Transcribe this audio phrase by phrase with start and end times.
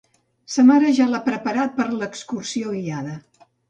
[0.53, 3.19] Sa mare ja l'ha preparat per a l'excursió guiada.